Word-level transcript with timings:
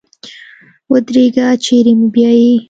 ودرېږه 0.91 1.47
چېري 1.63 1.93
مو 1.99 2.07
بیایې؟ 2.13 2.51